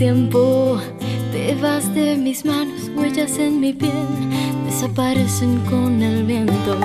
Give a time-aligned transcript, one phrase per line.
[0.00, 3.92] Te vas de mis manos, huellas en mi piel,
[4.64, 6.78] desaparecen con el viento.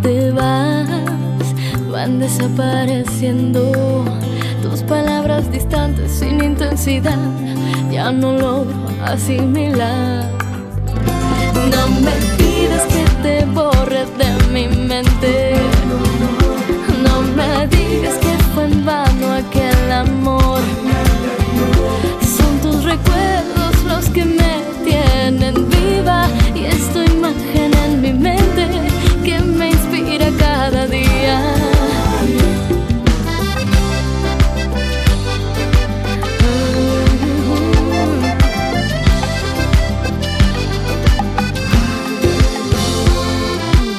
[0.00, 0.88] Te vas,
[1.90, 4.04] van desapareciendo
[4.62, 7.18] tus palabras distantes sin intensidad,
[7.92, 10.24] ya no logro asimilar.
[11.70, 15.56] No me pides que te borre de mi mente.
[17.02, 20.85] No me digas que fue en vano aquel amor.
[22.86, 28.68] Recuerdos los que me tienen viva y es imagen en mi mente
[29.24, 31.42] que me inspira cada día.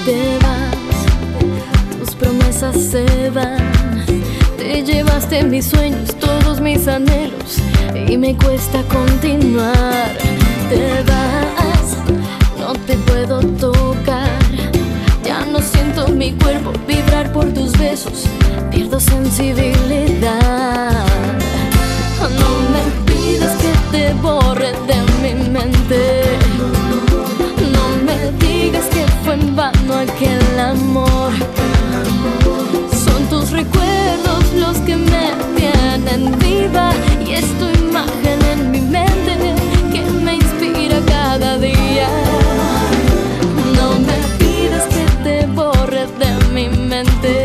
[0.05, 0.39] Te
[1.99, 4.05] tus promesas se van.
[4.57, 7.61] Te llevaste mis sueños, todos mis anhelos
[8.07, 10.17] y me cuesta continuar.
[10.69, 11.97] Te vas,
[12.59, 14.29] no te puedo tocar.
[15.23, 18.25] Ya no siento mi cuerpo vibrar por tus besos,
[18.71, 21.05] pierdo sensibilidad.
[22.19, 26.23] No me pidas que te borre de mi mente.
[27.71, 31.31] No me digas que fue en vano aquel amor.
[47.03, 47.36] Mente.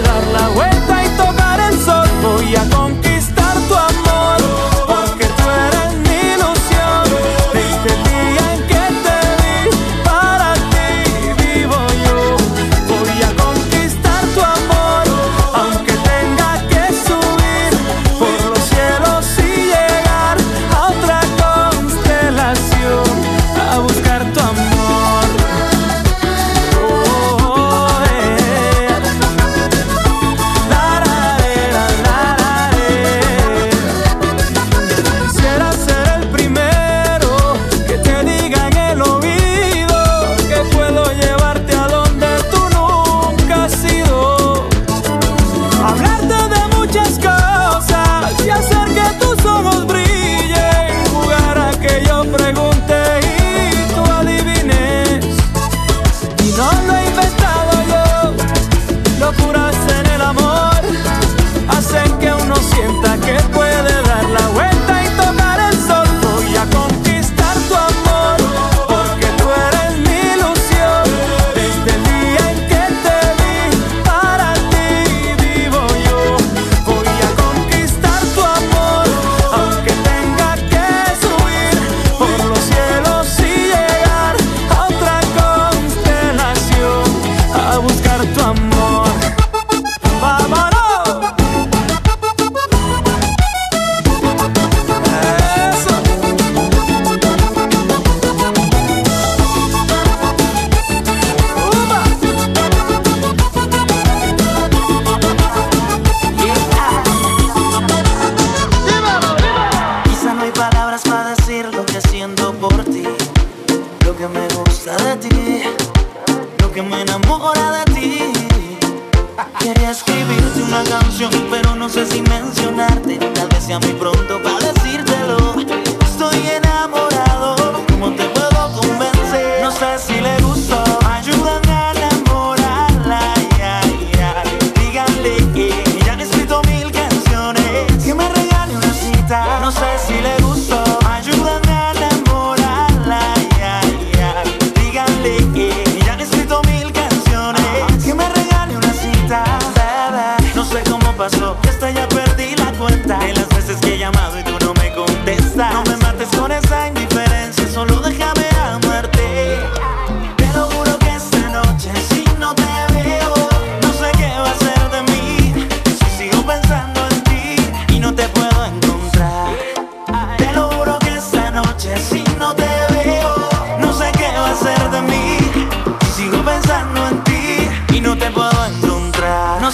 [0.00, 0.27] Puede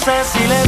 [0.05, 0.64] sé si le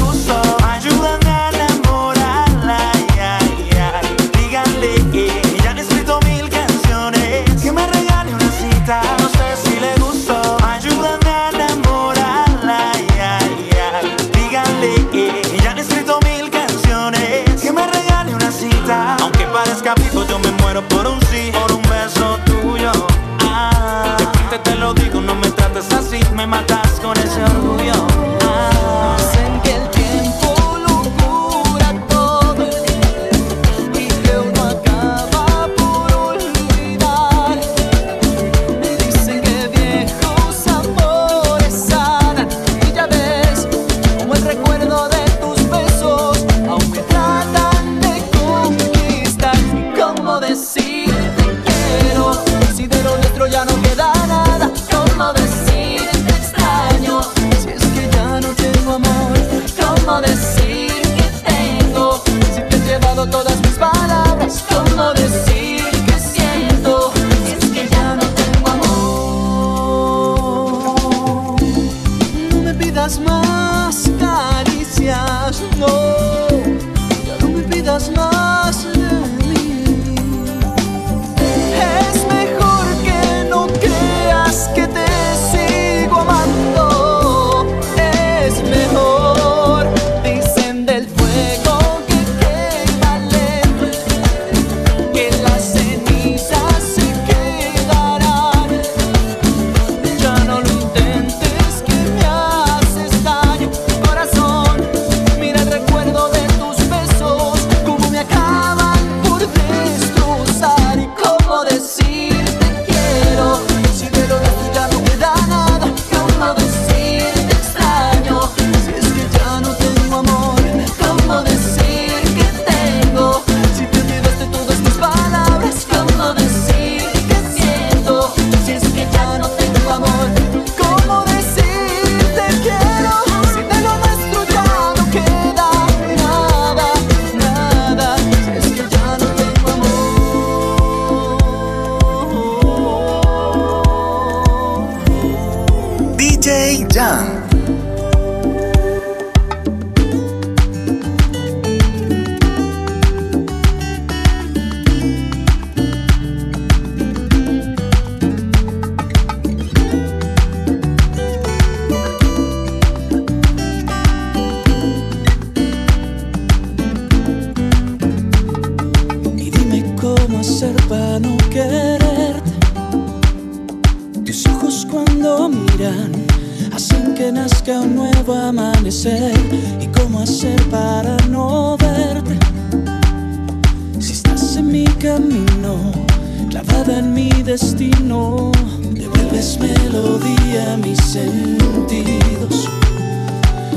[189.47, 192.69] es melodía mis sentidos,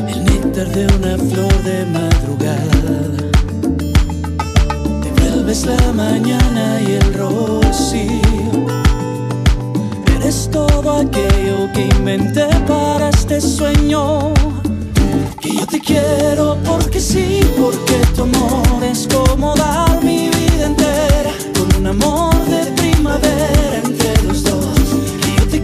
[0.07, 2.97] el néctar de una flor de madrugada.
[5.03, 8.65] Te vuelves la mañana y el rocío,
[10.15, 14.33] eres todo aquello que inventé para este sueño.
[15.39, 21.33] Que yo te quiero porque sí, porque tu amor es como dar mi vida entera
[21.55, 24.48] con un amor de primavera entre los dos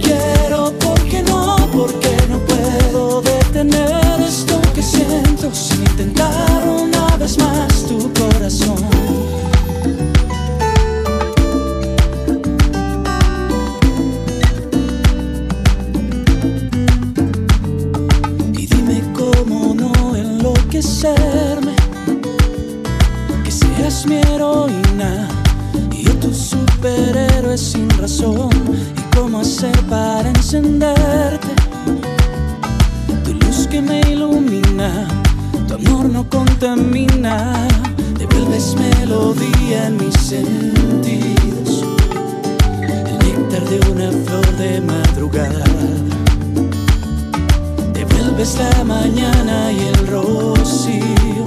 [0.05, 5.51] quiero, porque no, porque no puedo detener esto que siento.
[5.53, 8.83] Sin intentar una vez más tu corazón.
[18.53, 21.75] Y dime cómo no enloquecerme,
[23.43, 25.27] que seas mi heroína
[25.91, 28.50] y yo tu superhéroe sin razón
[29.15, 31.53] cómo hacer para encenderte.
[33.24, 35.07] Tu luz que me ilumina,
[35.67, 37.67] tu amor no contamina.
[38.17, 41.84] Te vuelves melodía en mis sentidos.
[43.07, 45.63] El néctar de una flor de madrugada.
[47.93, 51.45] Te vuelves la mañana y el rocío.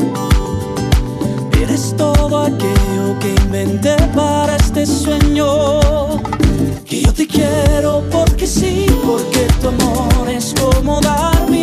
[1.60, 6.27] Eres todo aquello que inventé para este sueño
[7.18, 11.57] te quiero porque sí, porque tu amor es como darme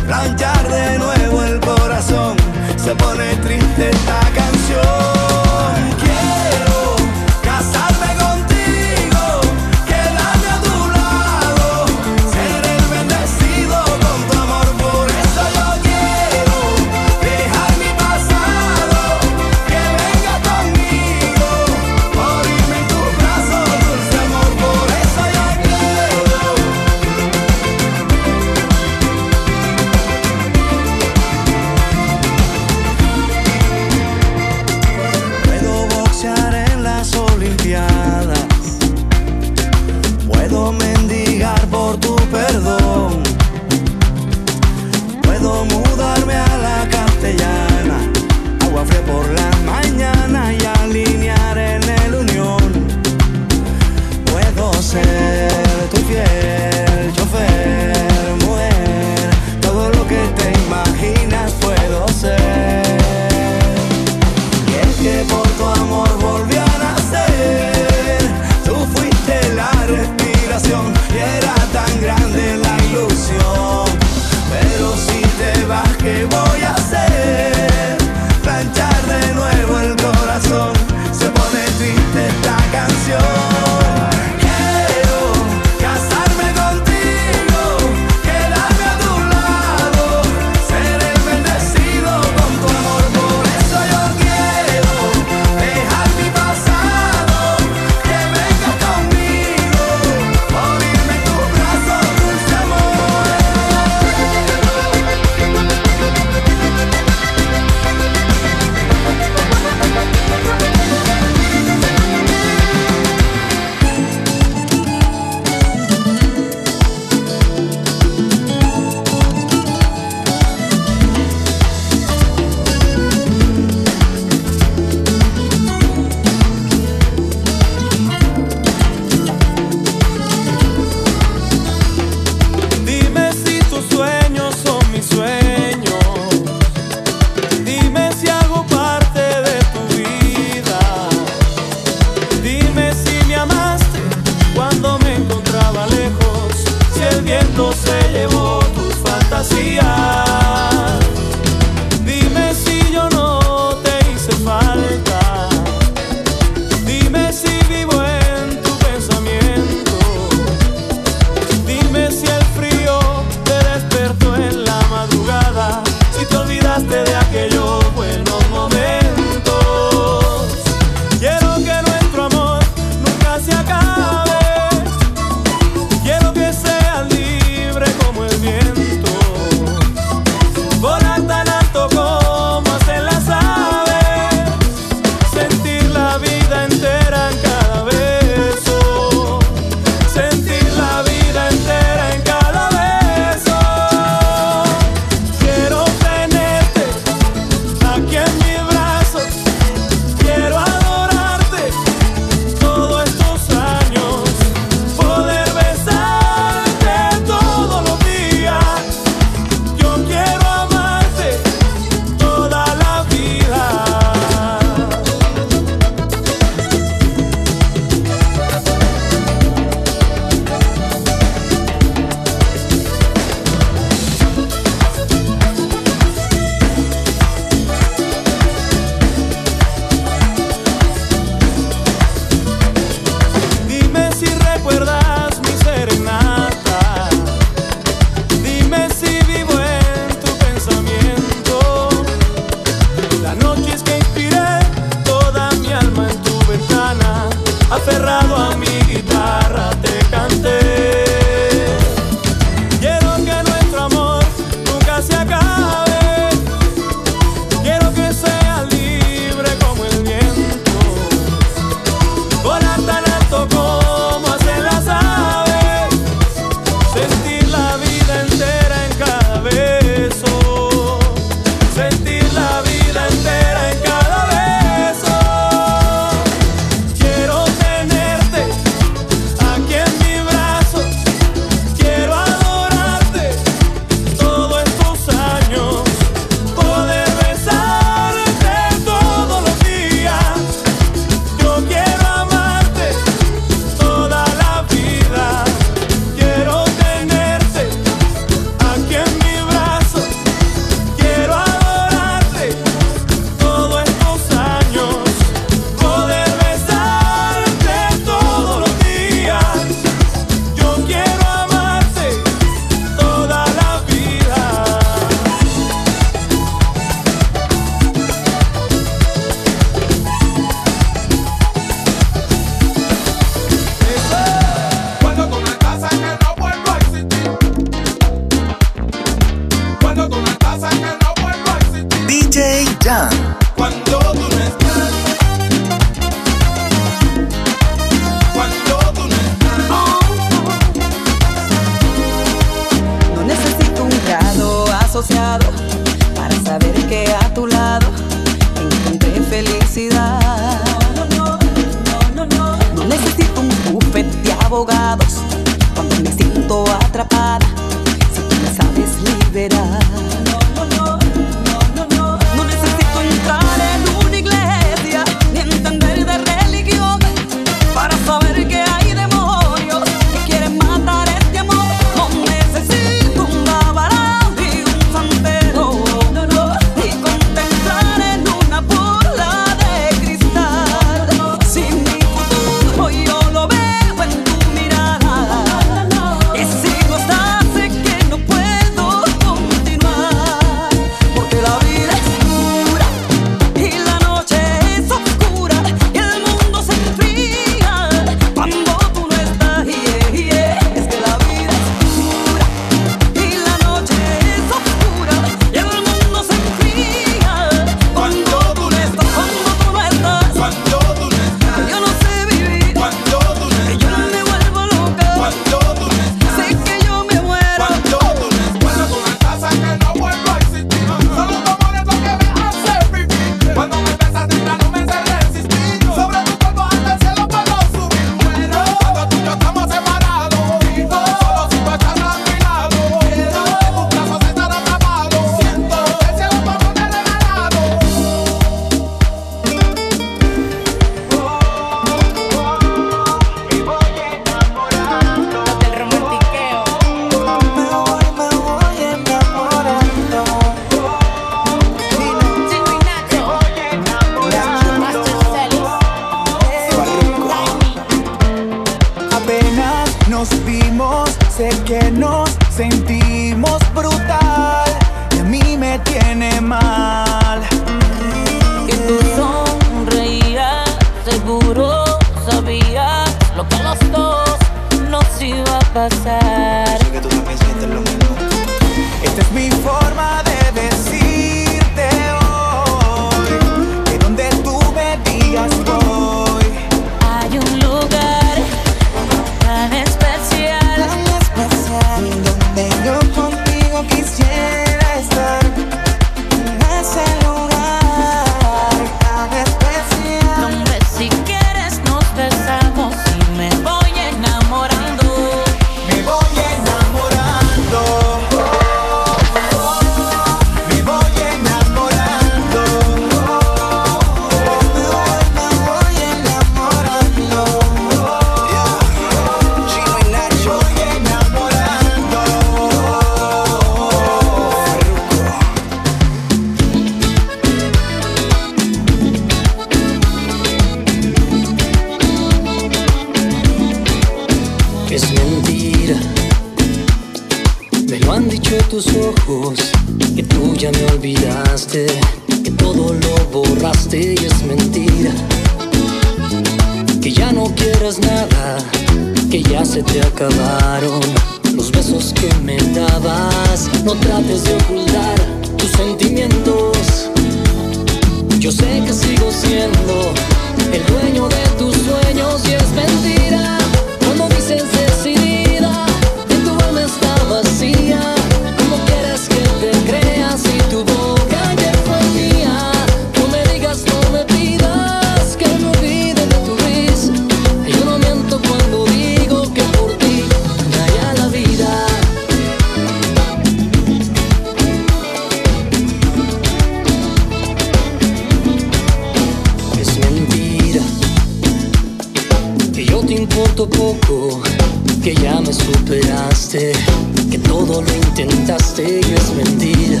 [599.24, 600.00] es mentira.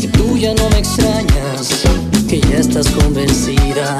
[0.00, 1.84] Que tú ya no me extrañas,
[2.28, 3.98] que ya estás convencida.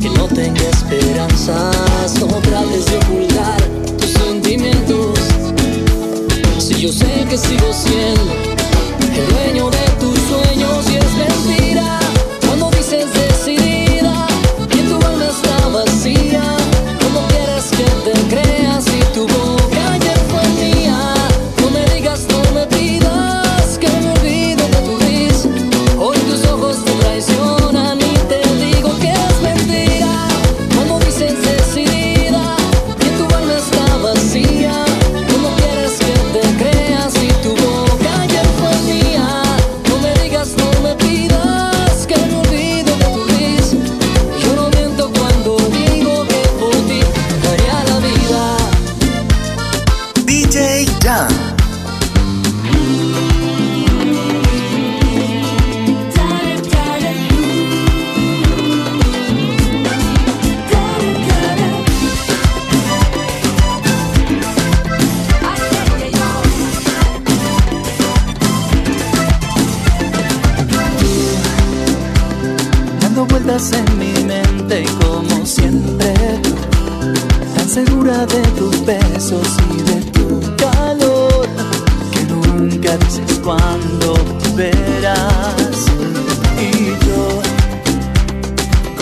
[0.00, 3.60] Que no tenga esperanzas, no trates de ocultar
[3.98, 5.18] tus sentimientos.
[6.58, 8.32] Si yo sé que sigo siendo
[9.18, 11.69] el dueño de tus sueños y es mentira.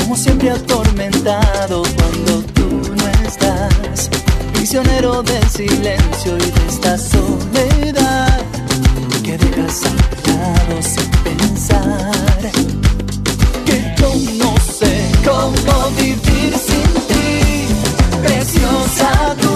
[0.09, 4.09] como siempre atormentado cuando tú no estás,
[4.55, 8.41] prisionero del silencio y de esta soledad
[9.23, 12.51] que dejas a sin pensar.
[13.67, 17.67] Que yo no sé cómo vivir sin ti,
[18.23, 19.48] preciosa.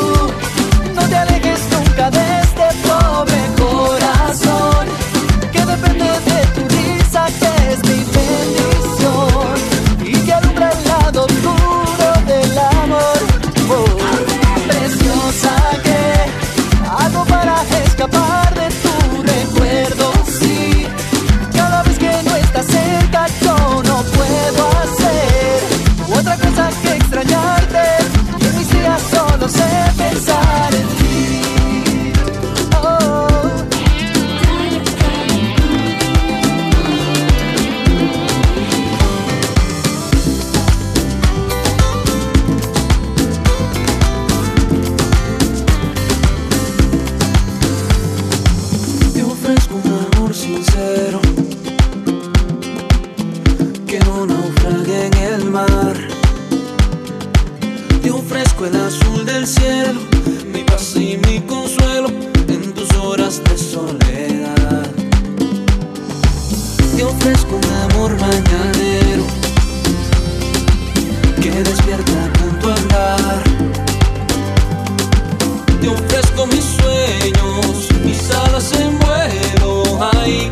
[77.13, 79.83] sueños, mis alas en vuelo,
[80.15, 80.51] hay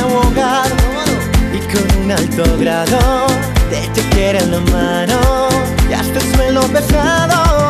[0.00, 0.66] ahogar
[1.52, 3.26] y con un alto grado
[3.70, 5.48] de te quiero en la mano
[5.88, 7.67] y hasta el suelo pesado.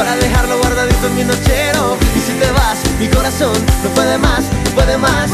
[0.00, 1.98] Para dejarlo guardadito en mi nochero.
[2.16, 3.52] Y si te vas, mi corazón
[3.84, 5.30] no puede más, no puede más.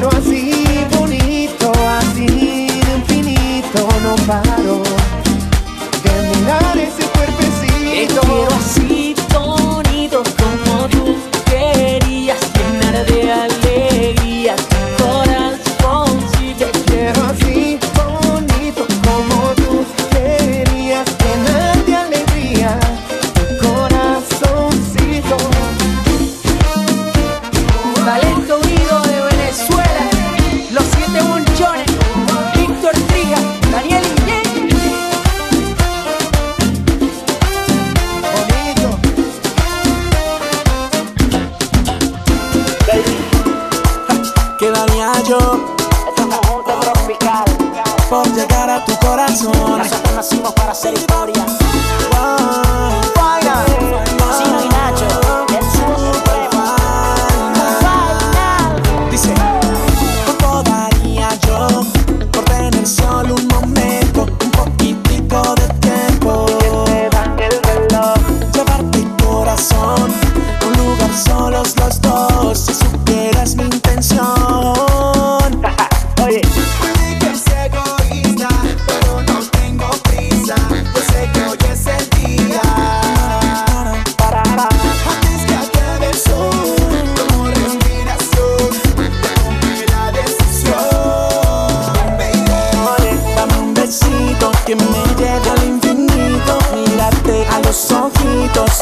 [0.00, 4.97] Quiero así, bonito, así, infinito, no paro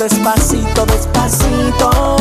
[0.08, 2.15] despacito, despacito.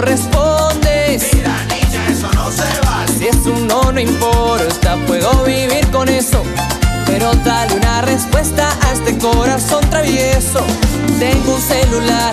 [0.00, 1.34] No respondes.
[1.34, 3.12] Mira, niña, eso no se vale.
[3.18, 6.42] Si es un no, no importa, puedo vivir con eso.
[7.06, 10.64] Pero dale una respuesta a este corazón travieso.
[11.18, 12.32] Tengo un celular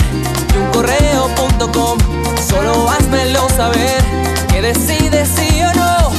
[0.54, 1.98] y un correo.com.
[2.48, 4.04] Solo házmelo saber
[4.50, 6.12] que decides sí o no.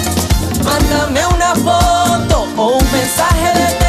[0.64, 3.87] Mándame una foto o un mensaje de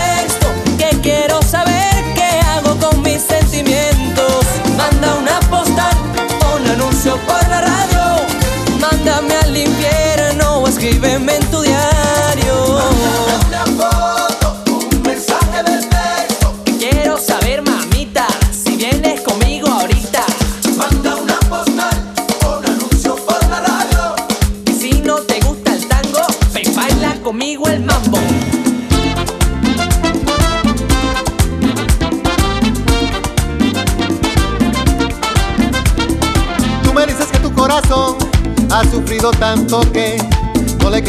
[11.01, 11.48] infierno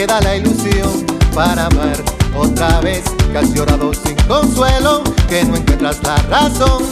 [0.00, 2.02] queda la ilusión para amar
[2.34, 3.04] otra vez.
[3.32, 6.84] Que llorado sin consuelo, que no encuentras la razón.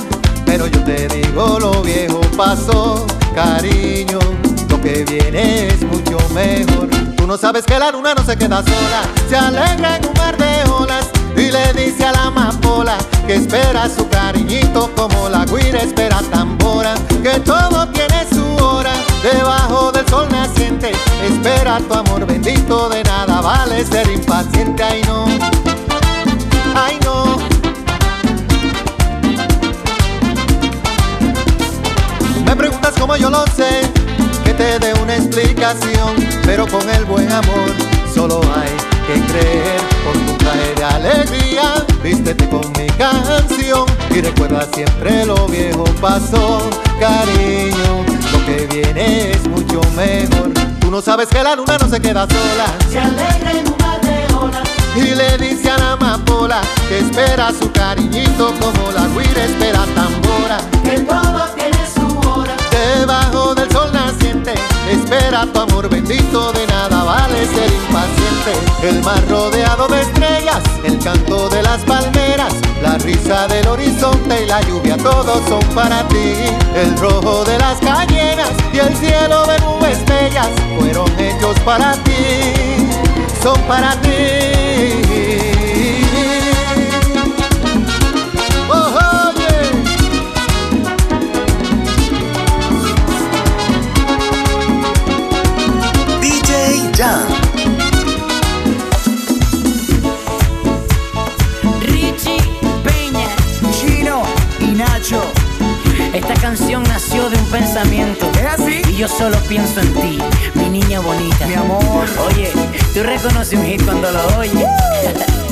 [0.44, 4.18] Pero yo te digo, lo viejo pasó, cariño.
[4.68, 6.88] Lo que viene es mucho mejor.
[7.16, 10.36] Tú no sabes que la luna no se queda sola, se alegra en un mar
[10.36, 11.08] de olas.
[11.34, 16.94] Y le dice a la amapola que espera su cariñito como la guira espera tambora,
[17.22, 18.92] que todo tiene su hora
[19.22, 20.92] debajo del sol naciente.
[21.22, 22.97] Espera tu amor bendito, de
[23.84, 25.26] ser impaciente, ay no,
[26.74, 27.38] ay no.
[32.44, 33.82] Me preguntas cómo yo lo sé,
[34.44, 37.70] que te dé una explicación, pero con el buen amor
[38.14, 38.70] solo hay
[39.06, 41.84] que creer con tu traje de alegría.
[42.02, 46.60] Vístete con mi canción y recuerda siempre lo viejo pasó,
[46.98, 48.04] cariño.
[48.32, 50.50] Lo que viene es mucho mejor.
[50.80, 52.66] Tú no sabes que la luna no se queda sola.
[52.90, 54.68] Se alegra en un mar de olas.
[54.96, 60.58] Y le dice a la amapola que espera su cariñito como la guira espera tambora.
[60.82, 62.56] Que todo tiene su hora.
[62.70, 63.77] Debajo del sol
[64.92, 68.52] espera tu amor bendito, de nada vale ser impaciente.
[68.82, 74.46] El mar rodeado de estrellas, el canto de las palmeras, la risa del horizonte y
[74.46, 76.34] la lluvia, todos son para ti.
[76.74, 82.88] El rojo de las cañeras y el cielo de nubes bellas fueron hechos para ti,
[83.42, 85.57] son para ti.
[106.18, 108.28] Esta canción nació de un pensamiento.
[108.32, 108.82] ¿Es así?
[108.90, 110.18] Y yo solo pienso en ti,
[110.54, 111.46] mi niña bonita.
[111.46, 112.08] Mi amor.
[112.26, 112.50] Oye,
[112.92, 114.66] tú reconoces un hit cuando lo oyes.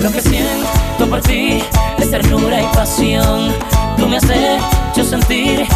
[0.01, 1.63] lo que siento por ti
[1.99, 3.55] es ternura y pasión.
[3.97, 5.69] Tú me has hecho sentir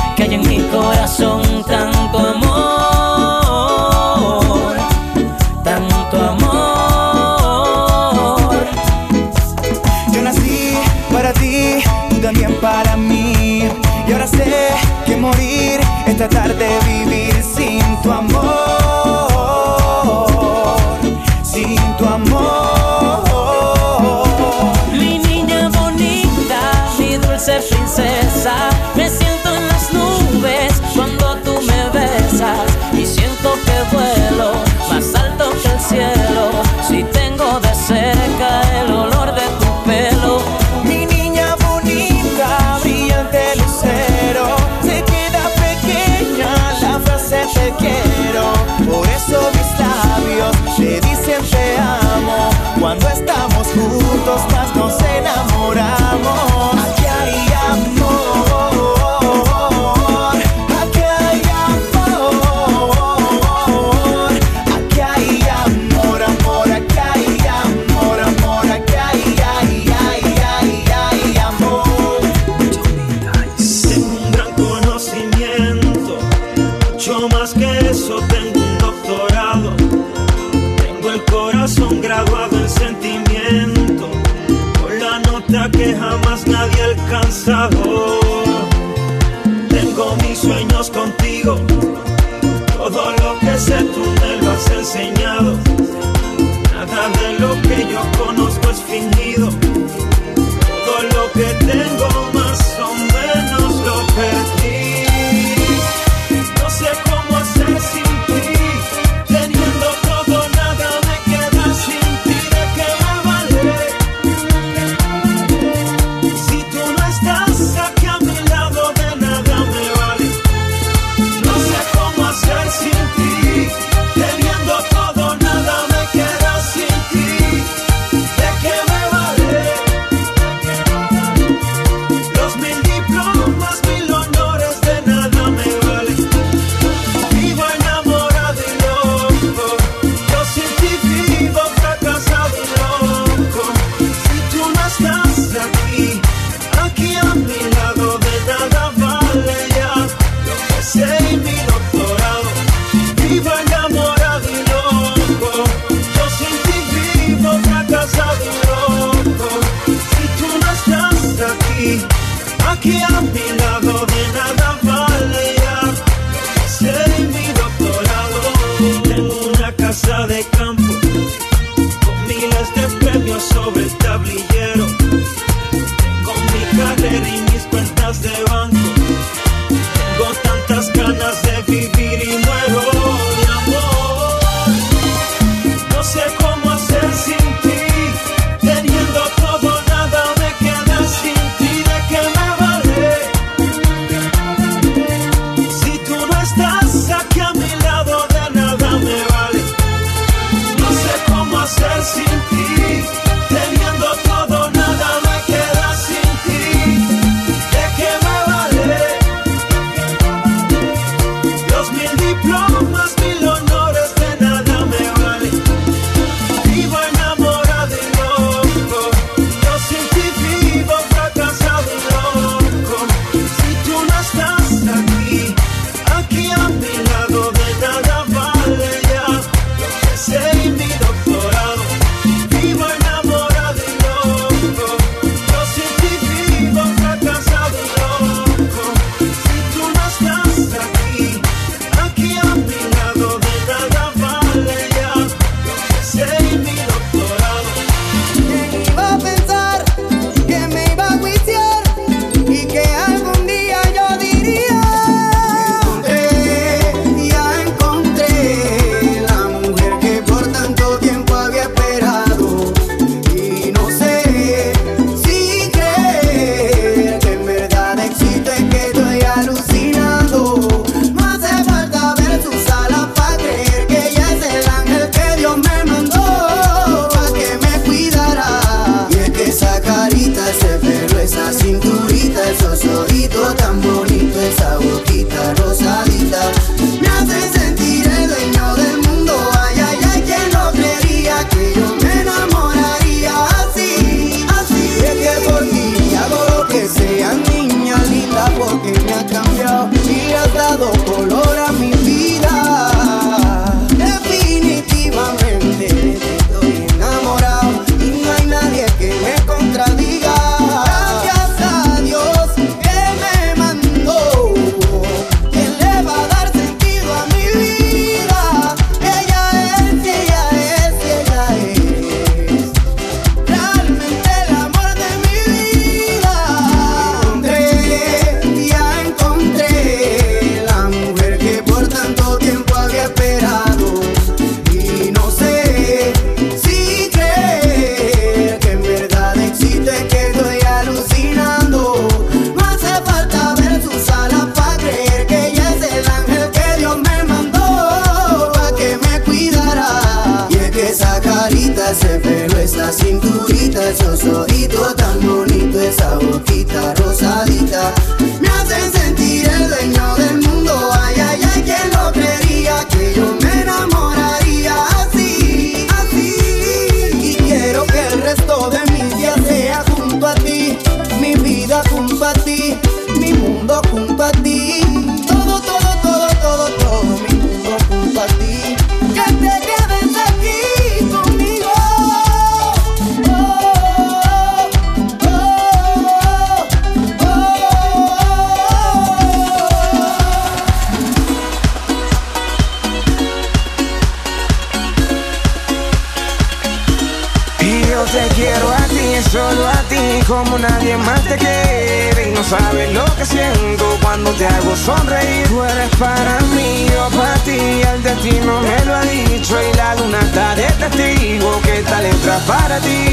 [400.30, 405.48] como nadie más te quiere y no sabes lo que siento cuando te hago sonreír.
[405.48, 407.58] Tú eres para mí, yo para ti,
[407.92, 412.38] el destino me lo ha dicho y la luna está de testigo que esta letra
[412.46, 413.09] para ti,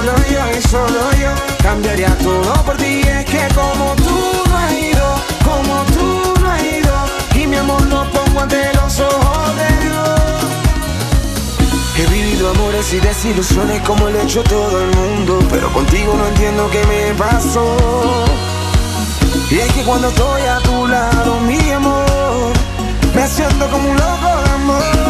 [0.00, 1.30] solo yo y solo yo.
[1.62, 6.62] Cambiaría todo por ti Es que como tú no has ido Como tú no has
[6.62, 6.94] ido.
[7.34, 10.44] Y mi amor lo pongo ante los ojos de Dios.
[11.98, 15.38] He vivido amores y desilusiones como lo ha hecho todo el mundo.
[15.50, 17.76] Pero contigo no entiendo qué me pasó.
[19.50, 22.52] Y es que cuando estoy a tu lado, mi amor
[23.14, 25.09] Me siento como un loco de amor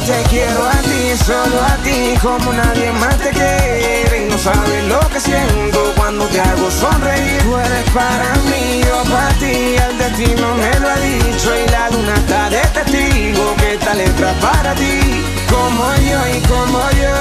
[0.00, 4.26] te quiero a ti, solo a ti, como nadie más te quiere.
[4.26, 7.42] Y no sabes lo que siento cuando te hago sonreír.
[7.42, 11.48] Tú eres para mí, yo para ti, el destino me lo ha dicho.
[11.54, 15.24] Y la luna está de testigo que esta letra para ti.
[15.50, 17.16] Como yo y como yo,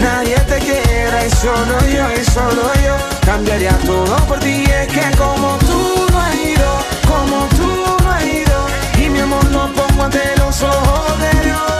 [0.00, 1.26] nadie te quiera.
[1.26, 2.96] Y solo yo y solo yo,
[3.26, 4.64] cambiaría todo por ti.
[4.64, 6.70] Es que como tú no has ido,
[7.06, 8.58] como tú no has ido.
[8.98, 11.79] Y mi amor lo pongo ante los ojos de Dios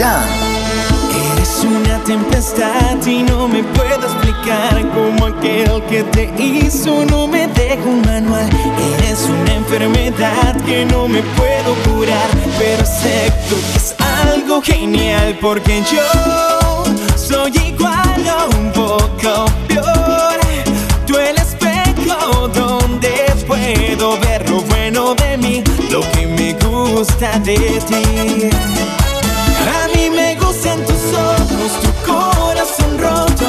[0.00, 7.48] Eres una tempestad y no me puedo explicar como aquel que te hizo no me
[7.48, 8.48] deja un manual.
[8.96, 12.28] Eres una enfermedad que no me puedo curar,
[12.60, 16.84] pero acepto que es algo genial porque yo
[17.16, 20.38] soy igual o un poco peor.
[21.08, 27.56] Tú el espejo donde puedo ver lo bueno de mí, lo que me gusta de
[27.88, 28.48] ti.
[29.66, 33.46] A mí me gustan tus ojos, tu corazón roto.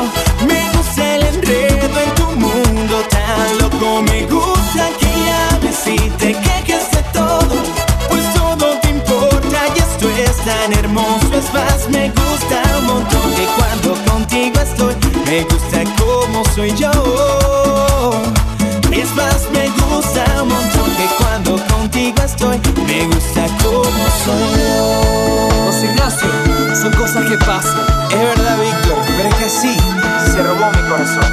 [0.48, 4.02] Me gusta el enredo en tu mundo tan loco.
[4.02, 7.56] Me gusta que llames y te quejes de todo.
[8.10, 11.30] Pues todo te importa y esto es tan hermoso.
[11.34, 14.96] Es más, me gusta un montón que cuando contigo estoy,
[15.26, 16.92] me gusta como soy yo.
[18.92, 24.89] Es más, me gusta un montón que cuando contigo estoy, me gusta como soy yo.
[26.10, 27.86] Son cosas que pasan.
[28.10, 29.78] Es verdad, Víctor, pero es que sí,
[30.32, 31.24] se robó mi corazón.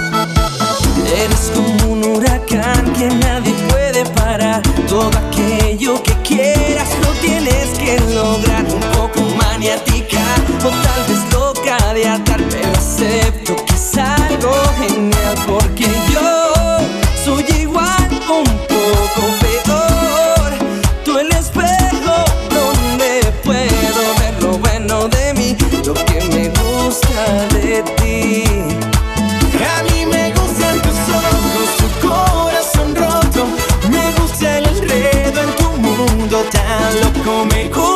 [1.06, 4.60] Eres como un huracán que nadie puede parar.
[4.86, 8.64] Todo aquello que quieras lo tienes que lograr.
[36.36, 37.44] Mundo tan loco.
[37.46, 37.95] Me gusta